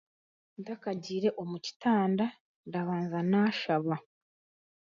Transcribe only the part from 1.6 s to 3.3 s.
kitanda, ndabanza